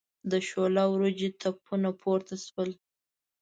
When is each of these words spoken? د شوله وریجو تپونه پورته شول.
د 0.31 0.33
شوله 0.47 0.83
وریجو 0.93 1.29
تپونه 1.41 1.89
پورته 2.01 2.35
شول. 2.45 2.71